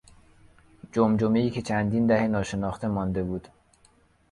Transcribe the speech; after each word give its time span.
جمجمهای 0.91 1.49
که 1.49 1.61
چندین 1.61 2.07
دهه 2.07 2.23
ناشناخته 2.27 2.87
مانده 2.87 3.23
بود. 3.23 3.47